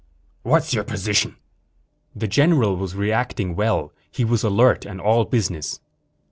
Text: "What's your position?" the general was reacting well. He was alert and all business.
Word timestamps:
"What's 0.41 0.73
your 0.73 0.83
position?" 0.83 1.35
the 2.15 2.27
general 2.27 2.75
was 2.75 2.95
reacting 2.95 3.55
well. 3.55 3.93
He 4.09 4.25
was 4.25 4.43
alert 4.43 4.83
and 4.83 4.99
all 4.99 5.25
business. 5.25 5.79